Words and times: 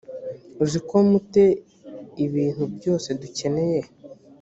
uzi 0.63 0.79
ko 0.87 0.95
mu 1.09 1.19
te 1.31 1.45
ibintu 2.25 2.63
byose 2.75 3.07
dukeneye 3.21 3.81